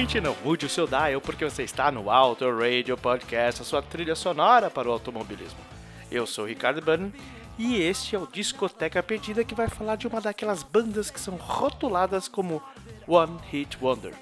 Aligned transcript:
Ouvinte, 0.00 0.18
não 0.18 0.34
mude 0.42 0.64
o 0.64 0.68
seu 0.68 0.86
dial, 0.86 1.20
porque 1.20 1.44
você 1.44 1.62
está 1.62 1.92
no 1.92 2.08
Auto 2.08 2.46
Radio 2.50 2.96
Podcast, 2.96 3.60
a 3.60 3.64
sua 3.66 3.82
trilha 3.82 4.14
sonora 4.14 4.70
para 4.70 4.88
o 4.88 4.92
automobilismo. 4.92 5.58
Eu 6.10 6.26
sou 6.26 6.46
Ricardo 6.46 6.80
Bunn 6.80 7.10
e 7.58 7.76
este 7.82 8.16
é 8.16 8.18
o 8.18 8.26
Discoteca 8.26 9.02
Perdida 9.02 9.44
que 9.44 9.54
vai 9.54 9.68
falar 9.68 9.96
de 9.96 10.06
uma 10.06 10.18
daquelas 10.18 10.62
bandas 10.62 11.10
que 11.10 11.20
são 11.20 11.36
rotuladas 11.36 12.28
como 12.28 12.62
One 13.06 13.38
Hit 13.50 13.76
Wonder. 13.78 14.14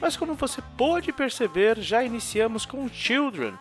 Mas 0.00 0.16
como 0.16 0.32
você 0.32 0.62
pode 0.78 1.12
perceber, 1.12 1.78
já 1.78 2.02
iniciamos 2.02 2.64
com 2.64 2.88
Children, 2.88 3.52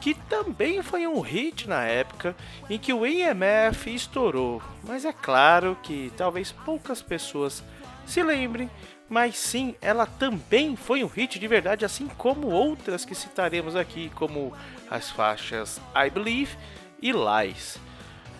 que 0.00 0.14
também 0.14 0.82
foi 0.82 1.06
um 1.06 1.20
hit 1.20 1.68
na 1.68 1.84
época 1.84 2.34
em 2.68 2.76
que 2.76 2.92
o 2.92 3.06
EMF 3.06 3.94
estourou. 3.94 4.60
Mas 4.82 5.04
é 5.04 5.12
claro 5.12 5.78
que 5.80 6.12
talvez 6.16 6.50
poucas 6.50 7.00
pessoas 7.00 7.62
se 8.04 8.20
lembrem 8.20 8.68
mas 9.12 9.36
sim, 9.36 9.74
ela 9.82 10.06
também 10.06 10.74
foi 10.74 11.04
um 11.04 11.06
hit 11.06 11.38
de 11.38 11.46
verdade, 11.46 11.84
assim 11.84 12.08
como 12.16 12.46
outras 12.46 13.04
que 13.04 13.14
citaremos 13.14 13.76
aqui, 13.76 14.10
como 14.14 14.54
as 14.90 15.10
faixas 15.10 15.78
I 15.94 16.08
Believe 16.08 16.56
e 17.02 17.12
Lies. 17.12 17.76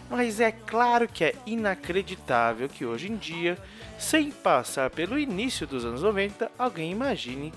Mas 0.08 0.40
é 0.40 0.50
claro 0.50 1.06
que 1.06 1.24
é 1.24 1.34
inacreditável 1.44 2.70
que 2.70 2.86
hoje 2.86 3.12
em 3.12 3.16
dia, 3.16 3.58
sem 3.98 4.30
passar 4.30 4.88
pelo 4.88 5.18
início 5.18 5.66
dos 5.66 5.84
anos 5.84 6.00
90, 6.00 6.50
alguém 6.58 6.90
imagine 6.90 7.52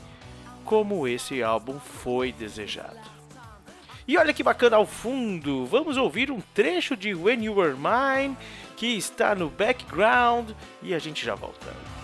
como 0.66 1.08
esse 1.08 1.42
álbum 1.42 1.80
foi 1.80 2.34
desejado. 2.34 3.00
E 4.06 4.18
olha 4.18 4.34
que 4.34 4.44
bacana 4.44 4.76
ao 4.76 4.86
fundo, 4.86 5.66
vamos 5.66 5.96
ouvir 5.96 6.30
um 6.30 6.42
trecho 6.54 6.98
de 6.98 7.16
When 7.16 7.46
You 7.46 7.56
Were 7.56 7.78
Mine 7.78 8.36
que 8.76 8.88
está 8.88 9.34
no 9.34 9.50
background 9.50 10.50
e 10.84 10.94
a 10.94 11.00
gente 11.00 11.26
já 11.26 11.34
volta. 11.34 11.94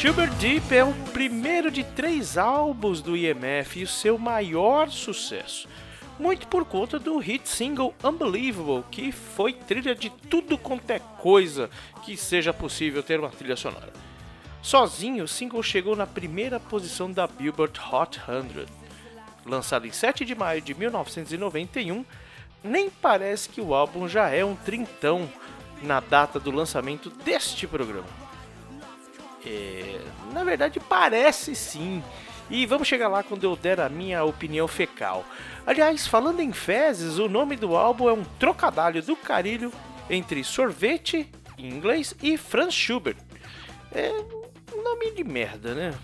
Sugar 0.00 0.30
Deep 0.36 0.74
é 0.74 0.82
o 0.82 0.92
primeiro 1.12 1.70
de 1.70 1.84
três 1.84 2.38
álbuns 2.38 3.02
do 3.02 3.16
IMF 3.16 3.80
e 3.80 3.82
o 3.82 3.86
seu 3.86 4.16
maior 4.16 4.88
sucesso. 4.88 5.68
Muito 6.18 6.46
por 6.48 6.64
conta 6.64 6.98
do 6.98 7.18
hit 7.18 7.48
single 7.48 7.94
Unbelievable, 8.02 8.84
que 8.90 9.12
foi 9.12 9.52
trilha 9.52 9.94
de 9.94 10.08
tudo 10.08 10.56
quanto 10.56 10.90
é 10.90 10.98
coisa 10.98 11.68
que 12.04 12.16
seja 12.16 12.54
possível 12.54 13.02
ter 13.02 13.20
uma 13.20 13.28
trilha 13.28 13.56
sonora. 13.56 14.07
Sozinho, 14.62 15.24
o 15.24 15.28
single 15.28 15.62
chegou 15.62 15.96
na 15.96 16.06
primeira 16.06 16.58
posição 16.58 17.10
da 17.10 17.26
Billboard 17.26 17.78
Hot 17.92 18.20
100. 18.20 18.66
Lançado 19.46 19.86
em 19.86 19.92
7 19.92 20.24
de 20.24 20.34
maio 20.34 20.60
de 20.60 20.74
1991, 20.74 22.04
nem 22.62 22.90
parece 22.90 23.48
que 23.48 23.60
o 23.60 23.74
álbum 23.74 24.08
já 24.08 24.28
é 24.28 24.44
um 24.44 24.56
trintão 24.56 25.28
na 25.82 26.00
data 26.00 26.40
do 26.40 26.50
lançamento 26.50 27.08
deste 27.08 27.66
programa. 27.66 28.08
É, 29.46 30.00
na 30.32 30.44
verdade, 30.44 30.80
parece 30.80 31.54
sim. 31.54 32.02
E 32.50 32.66
vamos 32.66 32.88
chegar 32.88 33.08
lá 33.08 33.22
quando 33.22 33.44
eu 33.44 33.54
der 33.54 33.80
a 33.80 33.88
minha 33.88 34.24
opinião 34.24 34.66
fecal. 34.66 35.24
Aliás, 35.66 36.06
falando 36.06 36.40
em 36.40 36.52
fezes, 36.52 37.18
o 37.18 37.28
nome 37.28 37.56
do 37.56 37.76
álbum 37.76 38.08
é 38.08 38.12
um 38.12 38.24
trocadilho 38.38 39.02
do 39.02 39.16
carilho 39.16 39.72
entre 40.10 40.42
sorvete, 40.42 41.30
em 41.58 41.68
inglês, 41.68 42.14
e 42.22 42.36
Franz 42.36 42.74
Schubert. 42.74 43.16
É 43.92 44.10
um 44.78 44.82
nome 44.82 45.10
de 45.12 45.24
merda, 45.24 45.74
né? 45.74 45.94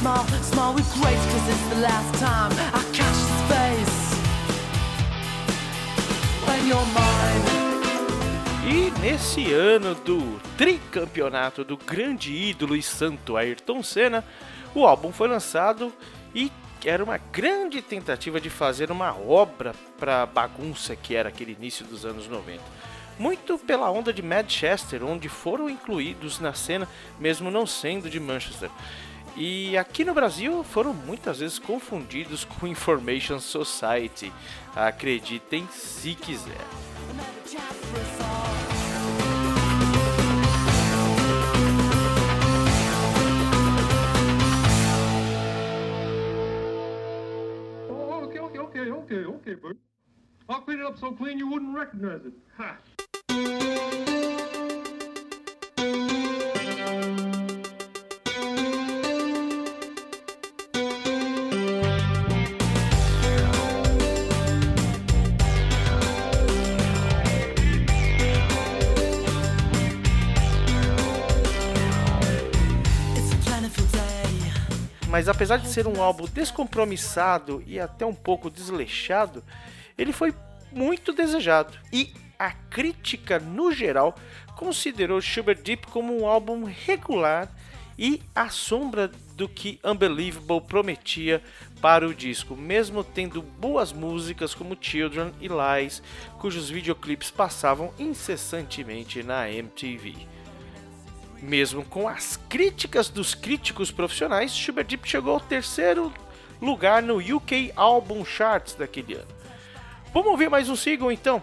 small, 0.00 0.26
small 0.42 0.74
with 0.74 0.84
grace, 1.00 1.24
cause 1.26 1.48
it's 1.48 1.68
the 1.68 1.80
last 1.80 2.14
time 2.18 2.52
I 2.74 2.82
catch 2.92 3.16
his 3.16 3.40
face. 3.48 3.98
When 6.46 6.68
you're 6.68 6.86
mine. 6.92 7.44
E 8.66 8.90
nesse 9.00 9.52
ano 9.52 9.94
do 9.94 10.38
tricampeonato 10.56 11.64
do 11.64 11.76
grande 11.76 12.32
ídolo 12.32 12.76
e 12.76 12.82
santo 12.82 13.36
Ayrton 13.36 13.82
Senna, 13.82 14.24
o 14.74 14.86
álbum 14.86 15.10
foi 15.12 15.28
lançado 15.28 15.92
e 16.34 16.50
era 16.84 17.02
uma 17.02 17.18
grande 17.18 17.80
tentativa 17.80 18.40
de 18.40 18.50
fazer 18.50 18.90
uma 18.90 19.14
obra 19.14 19.74
para 19.98 20.26
bagunça 20.26 20.94
que 20.94 21.14
era 21.14 21.28
aquele 21.28 21.52
início 21.52 21.84
dos 21.84 22.04
anos 22.04 22.28
90. 22.28 22.62
Muito 23.18 23.56
pela 23.58 23.90
onda 23.90 24.12
de 24.12 24.22
Manchester, 24.22 25.04
onde 25.04 25.28
foram 25.28 25.70
incluídos 25.70 26.40
na 26.40 26.52
cena, 26.52 26.88
mesmo 27.18 27.50
não 27.50 27.66
sendo 27.66 28.10
de 28.10 28.18
Manchester. 28.18 28.70
E 29.36 29.76
aqui 29.76 30.04
no 30.04 30.14
Brasil 30.14 30.62
foram 30.64 30.92
muitas 30.92 31.38
vezes 31.38 31.58
confundidos 31.58 32.44
com 32.60 32.66
Information 32.66 33.40
Society. 33.40 34.32
Acreditem 34.74 35.66
se 35.72 36.14
quiser. 36.14 36.64
Okay, 49.04 49.24
okay, 49.24 49.54
Bert. 49.54 49.76
I'll 50.48 50.60
clean 50.60 50.80
it 50.80 50.86
up 50.86 50.98
so 50.98 51.12
clean 51.12 51.38
you 51.38 51.50
wouldn't 51.50 51.74
recognize 51.74 52.20
it. 52.24 52.32
Ha! 52.56 52.76
Mas 75.14 75.28
apesar 75.28 75.58
de 75.58 75.68
ser 75.68 75.86
um 75.86 76.02
álbum 76.02 76.26
descompromissado 76.26 77.62
e 77.68 77.78
até 77.78 78.04
um 78.04 78.12
pouco 78.12 78.50
desleixado, 78.50 79.44
ele 79.96 80.12
foi 80.12 80.34
muito 80.72 81.12
desejado. 81.12 81.78
E 81.92 82.12
a 82.36 82.50
crítica, 82.50 83.38
no 83.38 83.70
geral, 83.70 84.16
considerou 84.56 85.20
Schubert 85.20 85.62
Deep 85.62 85.86
como 85.86 86.20
um 86.20 86.26
álbum 86.26 86.64
regular 86.64 87.48
e 87.96 88.20
à 88.34 88.48
sombra 88.48 89.08
do 89.36 89.48
que 89.48 89.78
Unbelievable 89.84 90.60
prometia 90.60 91.40
para 91.80 92.08
o 92.08 92.12
disco, 92.12 92.56
mesmo 92.56 93.04
tendo 93.04 93.40
boas 93.40 93.92
músicas 93.92 94.52
como 94.52 94.76
Children 94.80 95.32
e 95.40 95.46
Lies, 95.46 96.02
cujos 96.40 96.68
videoclipes 96.68 97.30
passavam 97.30 97.94
incessantemente 98.00 99.22
na 99.22 99.48
MTV. 99.48 100.33
Mesmo 101.44 101.84
com 101.84 102.08
as 102.08 102.38
críticas 102.48 103.10
dos 103.10 103.34
críticos 103.34 103.90
profissionais, 103.90 104.56
Schubert 104.56 104.86
Deep 104.86 105.06
chegou 105.06 105.34
ao 105.34 105.40
terceiro 105.40 106.10
lugar 106.60 107.02
no 107.02 107.18
UK 107.18 107.70
Album 107.76 108.24
Charts 108.24 108.74
daquele 108.74 109.12
ano. 109.12 109.28
Vamos 110.14 110.30
ouvir 110.30 110.48
mais 110.48 110.70
um 110.70 110.76
single 110.76 111.12
então? 111.12 111.42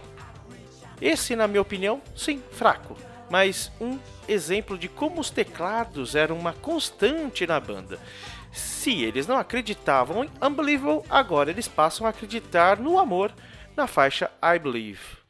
Esse, 1.00 1.36
na 1.36 1.46
minha 1.46 1.62
opinião, 1.62 2.02
sim, 2.16 2.42
fraco, 2.50 2.96
mas 3.30 3.70
um 3.80 3.96
exemplo 4.26 4.76
de 4.76 4.88
como 4.88 5.20
os 5.20 5.30
teclados 5.30 6.16
eram 6.16 6.36
uma 6.36 6.52
constante 6.52 7.46
na 7.46 7.60
banda. 7.60 7.96
Se 8.52 9.04
eles 9.04 9.28
não 9.28 9.38
acreditavam 9.38 10.24
em 10.24 10.30
Unbelievable, 10.42 11.04
agora 11.08 11.50
eles 11.50 11.68
passam 11.68 12.08
a 12.08 12.10
acreditar 12.10 12.76
no 12.76 12.98
amor 12.98 13.32
na 13.76 13.86
faixa 13.86 14.28
I 14.42 14.58
Believe. 14.58 15.22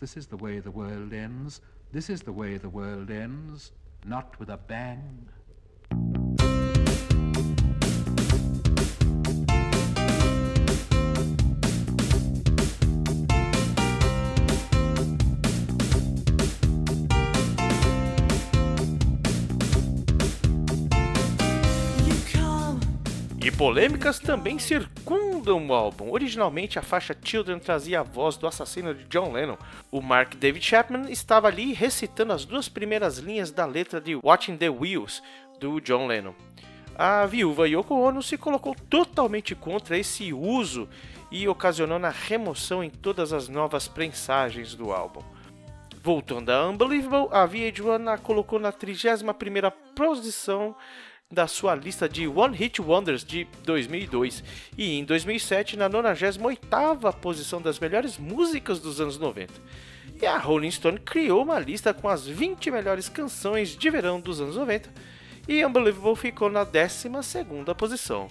This 0.00 0.16
is 0.16 0.28
the 0.28 0.36
way 0.36 0.60
the 0.60 0.70
world 0.70 1.12
ends. 1.12 1.60
This 1.90 2.08
is 2.08 2.20
the 2.22 2.32
way 2.32 2.56
the 2.56 2.68
world 2.68 3.10
ends. 3.10 3.72
Not 4.04 4.38
with 4.38 4.48
a 4.48 4.56
bang. 4.56 5.28
E 23.48 23.50
polêmicas 23.50 24.18
também 24.18 24.58
circundam 24.58 25.66
o 25.66 25.72
álbum. 25.72 26.10
Originalmente, 26.10 26.78
a 26.78 26.82
faixa 26.82 27.16
Children 27.24 27.58
trazia 27.58 28.00
a 28.00 28.02
voz 28.02 28.36
do 28.36 28.46
assassino 28.46 28.94
de 28.94 29.04
John 29.04 29.32
Lennon. 29.32 29.56
O 29.90 30.02
Mark 30.02 30.34
David 30.34 30.62
Chapman 30.62 31.10
estava 31.10 31.48
ali 31.48 31.72
recitando 31.72 32.34
as 32.34 32.44
duas 32.44 32.68
primeiras 32.68 33.16
linhas 33.16 33.50
da 33.50 33.64
letra 33.64 34.02
de 34.02 34.14
Watching 34.16 34.58
the 34.58 34.68
Wheels, 34.68 35.22
do 35.58 35.80
John 35.80 36.06
Lennon. 36.06 36.34
A 36.94 37.24
viúva 37.24 37.66
Yoko 37.66 37.94
Ono 37.94 38.22
se 38.22 38.36
colocou 38.36 38.76
totalmente 38.90 39.54
contra 39.54 39.96
esse 39.96 40.30
uso 40.30 40.86
e 41.30 41.48
ocasionou 41.48 42.04
a 42.04 42.10
remoção 42.10 42.84
em 42.84 42.90
todas 42.90 43.32
as 43.32 43.48
novas 43.48 43.88
prensagens 43.88 44.74
do 44.74 44.92
álbum. 44.92 45.22
Voltando 46.02 46.50
a 46.50 46.68
Unbelievable, 46.68 47.28
a 47.32 47.48
VH1 47.48 48.12
a 48.12 48.18
colocou 48.18 48.58
na 48.58 48.74
31ª 48.74 49.72
posição 49.96 50.76
da 51.30 51.46
sua 51.46 51.74
lista 51.74 52.08
de 52.08 52.26
One 52.26 52.56
Hit 52.56 52.80
Wonders 52.80 53.22
de 53.22 53.46
2002 53.62 54.42
e 54.78 54.98
em 54.98 55.04
2007 55.04 55.76
na 55.76 55.88
98ª 55.88 57.12
posição 57.16 57.60
das 57.60 57.78
melhores 57.78 58.16
músicas 58.16 58.80
dos 58.80 58.98
anos 58.98 59.18
90. 59.18 59.52
E 60.22 60.24
a 60.24 60.38
Rolling 60.38 60.70
Stone 60.70 60.98
criou 60.98 61.42
uma 61.42 61.58
lista 61.58 61.92
com 61.92 62.08
as 62.08 62.26
20 62.26 62.70
melhores 62.70 63.10
canções 63.10 63.76
de 63.76 63.90
verão 63.90 64.18
dos 64.18 64.40
anos 64.40 64.56
90 64.56 64.90
e 65.46 65.64
Unbelievable 65.66 66.16
ficou 66.16 66.48
na 66.48 66.64
12ª 66.64 67.74
posição. 67.74 68.30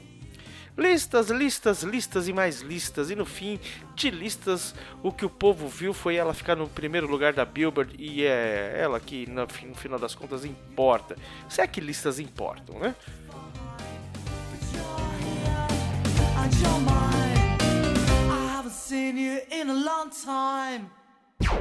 Listas, 0.77 1.29
listas, 1.29 1.81
listas 1.81 2.27
e 2.27 2.33
mais 2.33 2.61
listas. 2.61 3.09
E 3.09 3.15
no 3.15 3.25
fim 3.25 3.59
de 3.95 4.11
listas, 4.11 4.75
o 5.01 5.11
que 5.11 5.25
o 5.25 5.29
povo 5.29 5.67
viu 5.67 5.91
foi 5.91 6.15
ela 6.15 6.35
ficar 6.35 6.55
no 6.55 6.67
primeiro 6.67 7.07
lugar 7.07 7.33
da 7.33 7.43
Billboard 7.43 7.95
e 7.97 8.23
é 8.23 8.79
ela 8.79 8.99
que 8.99 9.25
no, 9.27 9.47
final 9.75 9.97
das 9.97 10.13
contas 10.13 10.45
importa. 10.45 11.15
Se 11.49 11.61
é 11.61 11.67
que 11.67 11.81
listas 11.81 12.19
importam, 12.19 12.77
né? 12.77 12.95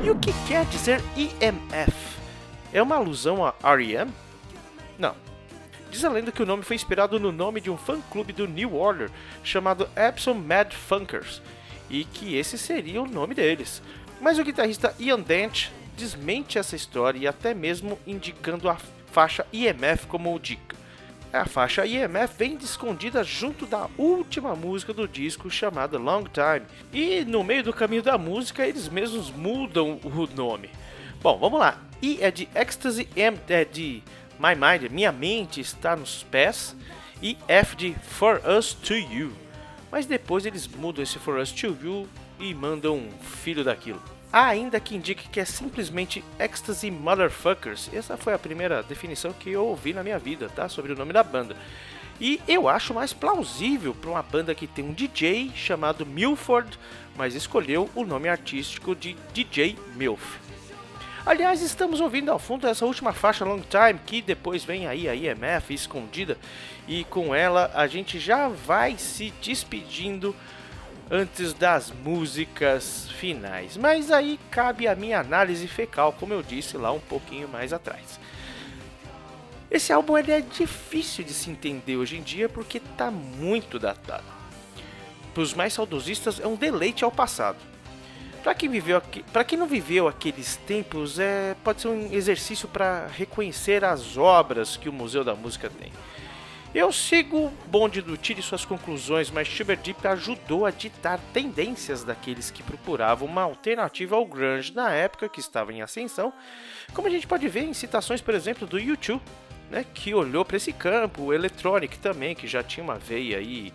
E 0.03 0.11
o 0.11 0.19
que 0.19 0.33
quer 0.47 0.67
dizer 0.67 1.01
EMF? 1.17 2.19
É 2.73 2.83
uma 2.83 2.97
alusão 2.97 3.45
a 3.45 3.55
R.E.M.? 3.63 4.26
Diz 5.97 6.05
a 6.05 6.11
lenda 6.11 6.31
que 6.31 6.43
o 6.43 6.47
nome 6.47 6.63
foi 6.63 6.77
inspirado 6.77 7.19
no 7.19 7.33
nome 7.33 7.59
de 7.59 7.71
um 7.71 7.77
fã-clube 7.79 8.31
do 8.31 8.47
New 8.47 8.77
Order 8.77 9.11
chamado 9.43 9.89
Epsom 9.97 10.35
Mad 10.35 10.75
Funkers 10.75 11.41
e 11.89 12.05
que 12.05 12.37
esse 12.37 12.59
seria 12.59 13.01
o 13.01 13.07
nome 13.07 13.35
deles. 13.35 13.83
Mas 14.21 14.39
o 14.39 14.45
guitarrista 14.45 14.95
Ian 15.01 15.21
Dent 15.21 15.71
desmente 15.97 16.59
essa 16.59 16.77
história 16.77 17.19
e 17.19 17.27
até 17.27 17.55
mesmo 17.55 17.99
indicando 18.07 18.69
a 18.69 18.77
faixa 19.11 19.47
EMF 19.51 20.07
como 20.07 20.39
dica. 20.39 20.77
A 21.33 21.47
faixa 21.47 21.87
EMF 21.87 22.37
vem 22.37 22.59
escondida 22.61 23.25
junto 23.25 23.65
da 23.65 23.89
última 23.97 24.55
música 24.55 24.93
do 24.93 25.09
disco 25.09 25.51
chamada 25.51 25.97
Long 25.97 26.25
Time. 26.25 26.67
E 26.93 27.25
no 27.25 27.43
meio 27.43 27.65
do 27.65 27.73
caminho 27.73 28.03
da 28.03 28.19
música 28.19 28.67
eles 28.67 28.87
mesmos 28.87 29.31
mudam 29.31 29.99
o 30.05 30.29
nome. 30.37 30.69
Bom, 31.23 31.39
vamos 31.39 31.59
lá. 31.59 31.81
E 32.03 32.19
é 32.21 32.31
de 32.31 32.47
Ecstasy, 32.55 33.09
M 33.17 33.39
é 33.49 33.65
de 33.65 34.03
My 34.39 34.55
Mind, 34.55 34.91
Minha 34.91 35.13
Mente 35.13 35.61
está 35.61 35.97
nos 35.97 36.23
pés. 36.25 36.77
E 37.23 37.39
F 37.49 37.75
de 37.77 37.95
For 37.95 38.41
Us 38.47 38.75
to 38.75 38.95
You. 38.95 39.33
Mas 39.91 40.05
depois 40.05 40.45
eles 40.45 40.67
mudam 40.69 41.03
esse 41.03 41.19
For 41.19 41.39
Us 41.39 41.51
to 41.53 41.77
You 41.83 42.09
e 42.39 42.55
mandam 42.55 42.97
um 42.97 43.11
filho 43.21 43.65
daquilo. 43.65 44.03
Há 44.33 44.47
ainda 44.47 44.79
que 44.79 44.95
indique 44.95 45.29
que 45.29 45.41
é 45.41 45.45
simplesmente 45.45 46.23
Ecstasy 46.39 46.91
Motherfuckers. 46.91 47.89
Essa 47.95 48.17
foi 48.17 48.35
a 48.35 48.39
primeira 48.39 48.83
definição 48.83 49.33
que 49.33 49.51
eu 49.51 49.65
ouvi 49.65 49.95
na 49.95 50.03
minha 50.03 50.19
vida, 50.19 50.49
tá? 50.49 50.69
Sobre 50.69 50.93
o 50.93 50.97
nome 50.97 51.13
da 51.13 51.23
banda. 51.23 51.57
E 52.21 52.41
eu 52.49 52.69
acho 52.69 52.95
mais 52.95 53.13
plausível 53.13 53.95
para 53.95 54.11
uma 54.11 54.23
banda 54.23 54.55
que 54.55 54.67
tem 54.67 54.85
um 54.85 54.93
DJ 54.93 55.53
chamado 55.55 56.05
Milford, 56.05 56.79
mas 57.17 57.35
escolheu 57.35 57.89
o 57.95 58.05
nome 58.05 58.29
artístico 58.29 58.95
de 58.95 59.17
DJ 59.33 59.77
Milf. 59.95 60.46
Aliás, 61.27 61.61
estamos 61.61 62.01
ouvindo 62.01 62.31
ao 62.31 62.39
fundo 62.39 62.69
essa 62.69 62.87
última 62.87 63.13
faixa 63.13 63.45
Long 63.45 63.61
Time, 63.61 63.99
que 64.07 64.23
depois 64.23 64.63
vem 64.63 64.87
aí 64.87 65.09
a 65.09 65.15
IMF 65.17 65.75
escondida, 65.75 66.39
e 66.87 67.03
com 67.03 67.35
ela 67.35 67.69
a 67.75 67.89
gente 67.89 68.17
já 68.21 68.47
vai 68.47 68.97
se 68.97 69.33
despedindo 69.43 70.37
antes 71.11 71.53
das 71.53 71.91
músicas 71.91 73.09
finais. 73.19 73.77
Mas 73.77 74.13
aí 74.13 74.39
cabe 74.53 74.87
a 74.87 74.95
minha 74.95 75.19
análise 75.19 75.67
fecal, 75.67 76.13
como 76.13 76.33
eu 76.33 76.45
disse 76.45 76.77
lá 76.77 76.93
um 76.93 77.01
pouquinho 77.01 77.49
mais 77.49 77.73
atrás. 77.73 78.21
Esse 79.69 79.93
álbum 79.93 80.17
ele 80.17 80.31
é 80.31 80.41
difícil 80.41 81.25
de 81.25 81.35
se 81.35 81.51
entender 81.51 81.97
hoje 81.97 82.19
em 82.19 82.23
dia 82.23 82.49
porque 82.49 82.79
está 82.79 83.11
muito 83.11 83.81
datado. 83.81 84.23
Para 85.35 85.43
os 85.43 85.53
mais 85.53 85.73
saudosistas 85.73 86.39
é 86.39 86.47
um 86.47 86.55
deleite 86.55 87.03
ao 87.03 87.11
passado. 87.11 87.59
Para 88.47 88.55
quem 88.55 88.69
viveu 88.69 89.03
para 89.33 89.43
quem 89.43 89.59
não 89.59 89.67
viveu 89.67 90.07
aqueles 90.07 90.55
tempos, 90.55 91.19
é 91.19 91.57
pode 91.65 91.81
ser 91.81 91.89
um 91.89 92.13
exercício 92.13 92.69
para 92.69 93.09
reconhecer 93.09 93.85
as 93.85 94.17
obras 94.17 94.77
que 94.77 94.89
o 94.89 94.93
Museu 94.93 95.25
da 95.25 95.35
Música 95.35 95.69
tem. 95.69 95.91
Eu 96.73 96.93
sigo 96.93 97.47
o 97.47 97.53
bonde 97.67 98.01
do 98.01 98.17
Tire 98.17 98.41
suas 98.41 98.65
conclusões, 98.65 99.33
mas 99.33 99.49
Schubert 99.49 99.81
Deep 99.81 100.07
ajudou 100.07 100.65
a 100.65 100.71
ditar 100.71 101.19
tendências 101.33 102.05
daqueles 102.05 102.49
que 102.49 102.63
procuravam 102.63 103.27
uma 103.27 103.43
alternativa 103.43 104.15
ao 104.15 104.25
grunge 104.25 104.73
na 104.73 104.93
época 104.93 105.29
que 105.29 105.41
estava 105.41 105.73
em 105.73 105.83
ascensão, 105.83 106.33
como 106.95 107.09
a 107.09 107.11
gente 107.11 107.27
pode 107.27 107.49
ver 107.49 107.65
em 107.65 107.75
citações, 107.75 108.21
por 108.21 108.33
exemplo, 108.33 108.65
do 108.65 108.79
U2, 108.79 109.21
né, 109.73 109.85
que 109.93 110.15
olhou 110.15 110.45
para 110.45 110.57
esse 110.57 110.73
campo, 110.73 111.25
o 111.25 111.35
Electronic 111.35 111.99
também, 111.99 112.37
que 112.37 112.47
já 112.47 112.63
tinha 112.63 112.85
uma 112.85 112.95
veia 112.95 113.39
aí 113.39 113.73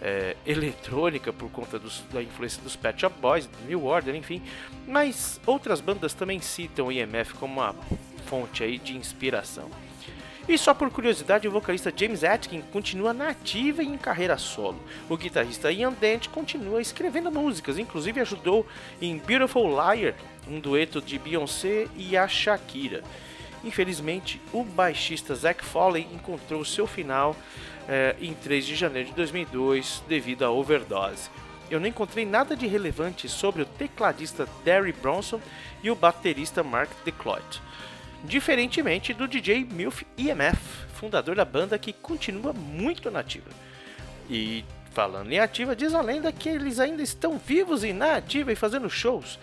é, 0.00 0.36
eletrônica 0.46 1.32
por 1.32 1.50
conta 1.50 1.78
dos, 1.78 2.02
da 2.12 2.22
influência 2.22 2.62
dos 2.62 2.76
Pet 2.76 3.00
Shop 3.00 3.14
Boys, 3.20 3.48
New 3.66 3.84
Order, 3.84 4.14
enfim. 4.14 4.42
Mas 4.86 5.40
outras 5.46 5.80
bandas 5.80 6.14
também 6.14 6.40
citam 6.40 6.86
o 6.86 6.92
IMF 6.92 7.34
como 7.34 7.60
uma 7.60 7.74
fonte 8.26 8.62
aí 8.62 8.78
de 8.78 8.96
inspiração. 8.96 9.70
E 10.48 10.56
só 10.56 10.72
por 10.72 10.90
curiosidade, 10.90 11.48
o 11.48 11.50
vocalista 11.50 11.92
James 11.94 12.22
Atkin 12.22 12.62
continua 12.72 13.12
na 13.12 13.34
e 13.52 13.70
em 13.80 13.98
carreira 13.98 14.38
solo. 14.38 14.80
O 15.08 15.16
guitarrista 15.16 15.72
Ian 15.72 15.92
Dent 15.92 16.28
continua 16.28 16.80
escrevendo 16.80 17.32
músicas, 17.32 17.78
inclusive 17.78 18.20
ajudou 18.20 18.64
em 19.02 19.18
Beautiful 19.18 19.68
Liar, 19.68 20.14
um 20.46 20.60
dueto 20.60 21.00
de 21.00 21.18
Beyoncé 21.18 21.88
e 21.96 22.16
a 22.16 22.28
Shakira. 22.28 23.02
Infelizmente, 23.66 24.40
o 24.52 24.62
baixista 24.62 25.34
Zach 25.34 25.64
Foley 25.64 26.06
encontrou 26.12 26.64
seu 26.64 26.86
final 26.86 27.34
eh, 27.88 28.14
em 28.20 28.32
3 28.32 28.64
de 28.64 28.76
janeiro 28.76 29.08
de 29.08 29.14
2002 29.16 30.04
devido 30.08 30.44
à 30.44 30.50
overdose. 30.52 31.28
Eu 31.68 31.80
não 31.80 31.88
encontrei 31.88 32.24
nada 32.24 32.54
de 32.54 32.64
relevante 32.68 33.28
sobre 33.28 33.62
o 33.62 33.66
tecladista 33.66 34.48
Derry 34.64 34.92
Bronson 34.92 35.40
e 35.82 35.90
o 35.90 35.96
baterista 35.96 36.62
Mark 36.62 36.90
DeCloyd. 37.04 37.60
Diferentemente 38.22 39.12
do 39.12 39.26
DJ 39.26 39.64
Milf 39.64 40.04
EMF, 40.16 40.86
fundador 40.94 41.34
da 41.34 41.44
banda 41.44 41.76
que 41.76 41.92
continua 41.92 42.52
muito 42.52 43.10
nativa. 43.10 43.50
E 44.30 44.64
falando 44.96 45.30
em 45.30 45.38
ativa, 45.38 45.76
diz 45.76 45.92
a 45.92 46.00
lenda 46.00 46.32
que 46.32 46.48
eles 46.48 46.80
ainda 46.80 47.02
estão 47.02 47.36
vivos 47.36 47.84
e 47.84 47.92
na 47.92 48.16
ativa 48.16 48.50
e 48.50 48.56
fazendo 48.56 48.88
shows. 48.88 49.38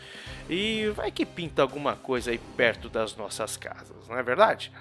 E 0.50 0.92
vai 0.96 1.12
que 1.12 1.28
pinta 1.28 1.62
alguma 1.62 1.96
coisa 1.96 2.32
aí 2.32 2.40
perto 2.58 2.90
das 2.90 3.16
nossas 3.16 3.56
casas, 3.56 4.08
não 4.10 4.18
é 4.18 4.24
verdade? 4.24 4.72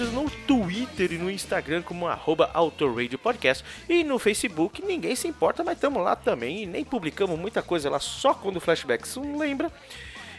No 0.00 0.28
Twitter 0.30 1.12
e 1.12 1.18
no 1.18 1.30
Instagram 1.30 1.82
como 1.82 2.06
arroba 2.06 2.50
Podcast. 3.22 3.64
E 3.88 4.02
no 4.02 4.18
Facebook, 4.18 4.84
ninguém 4.84 5.14
se 5.14 5.28
importa, 5.28 5.62
mas 5.62 5.76
estamos 5.76 6.02
lá 6.02 6.16
também. 6.16 6.62
E 6.62 6.66
nem 6.66 6.84
publicamos 6.84 7.38
muita 7.38 7.62
coisa 7.62 7.90
lá, 7.90 7.98
só 7.98 8.34
quando 8.34 8.56
o 8.56 8.60
Flashbacks 8.60 9.16
não 9.16 9.38
lembra. 9.38 9.70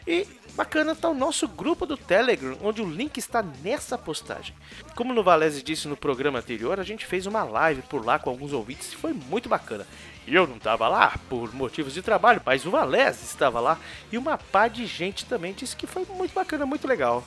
E 0.08 0.28
bacana 0.56 0.96
tá 0.96 1.10
o 1.10 1.15
nosso 1.15 1.48
grupo 1.48 1.86
do 1.86 1.98
Telegram, 1.98 2.56
onde 2.62 2.82
o 2.82 2.89
link 2.89 3.18
está 3.18 3.44
nessa 3.63 3.98
postagem. 3.98 4.56
Como 4.96 5.13
no 5.13 5.24
Valese 5.24 5.63
disse 5.63 5.88
no 5.88 5.98
programa 5.98 6.39
anterior, 6.39 6.80
a 6.80 6.84
gente 6.84 7.06
fez 7.06 7.26
uma 7.26 7.44
live 7.44 7.82
por 7.84 8.06
lá 8.06 8.20
com 8.20 8.30
alguns 8.30 8.54
ouvintes 8.54 8.94
e 8.94 8.96
foi 8.96 9.13
muito 9.13 9.50
bacana. 9.50 9.88
Eu 10.28 10.46
não 10.46 10.58
estava 10.58 10.88
lá 10.88 11.18
por 11.28 11.54
motivos 11.54 11.94
de 11.94 12.02
trabalho, 12.02 12.41
mas 12.46 12.65
o 12.65 12.72
Valese 12.72 13.26
estava 13.26 13.60
lá 13.60 13.80
e 14.12 14.18
uma 14.18 14.38
par 14.38 14.70
de 14.70 14.86
gente 14.86 15.26
também 15.26 15.54
disse 15.54 15.76
que 15.76 15.88
foi 15.88 16.06
muito 16.06 16.34
bacana, 16.34 16.65
muito 16.65 16.88
legal. 16.88 17.24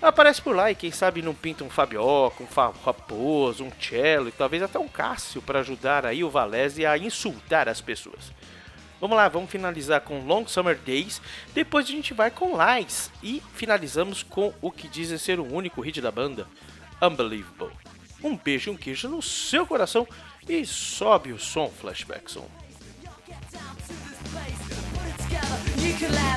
Aparece 0.00 0.40
por 0.40 0.54
lá 0.54 0.70
e 0.70 0.76
quem 0.76 0.92
sabe 0.92 1.22
não 1.22 1.34
pinta 1.34 1.64
um 1.64 1.70
Fabioca, 1.70 2.42
um 2.42 2.84
Raposo, 2.84 3.64
um 3.64 3.72
Cello 3.80 4.28
e 4.28 4.32
talvez 4.32 4.62
até 4.62 4.78
um 4.78 4.86
Cássio 4.86 5.42
para 5.42 5.60
ajudar 5.60 6.06
aí 6.06 6.22
o 6.22 6.30
Valese 6.30 6.86
a 6.86 6.96
insultar 6.96 7.68
as 7.68 7.80
pessoas. 7.80 8.32
Vamos 9.00 9.16
lá, 9.16 9.28
vamos 9.28 9.50
finalizar 9.50 10.00
com 10.00 10.20
Long 10.20 10.46
Summer 10.46 10.76
Days. 10.76 11.20
Depois 11.52 11.86
a 11.86 11.90
gente 11.90 12.14
vai 12.14 12.30
com 12.30 12.56
Lies. 12.56 13.10
E 13.22 13.42
finalizamos 13.54 14.22
com 14.22 14.52
o 14.60 14.72
que 14.72 14.88
dizem 14.88 15.18
ser 15.18 15.38
o 15.38 15.52
único 15.52 15.80
hit 15.80 16.00
da 16.00 16.10
banda, 16.10 16.46
Unbelievable. 17.00 17.72
Um 18.22 18.36
beijo 18.36 18.70
e 18.70 18.74
um 18.74 18.76
queijo 18.76 19.08
no 19.08 19.22
seu 19.22 19.66
coração 19.66 20.06
e 20.48 20.66
sobe 20.66 21.32
o 21.32 21.38
som, 21.38 21.70
Flashback 21.70 22.30
Som. 22.30 22.48
Get 25.98 26.28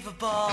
unbelievable. 0.00 0.49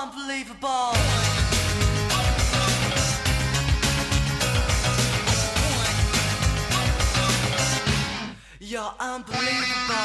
unbelievable. 0.00 0.94
You're 8.60 8.94
unbelievable. 8.98 9.99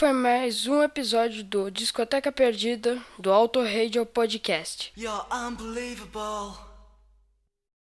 foi 0.00 0.14
mais 0.14 0.66
um 0.66 0.82
episódio 0.82 1.44
do 1.44 1.70
Discoteca 1.70 2.32
Perdida 2.32 2.96
do 3.18 3.30
Auto 3.30 3.60
Radio 3.60 4.06
Podcast. 4.06 4.90
You're 4.96 5.26
unbelievable. 5.30 6.69